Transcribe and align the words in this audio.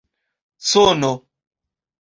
sono 0.69 1.11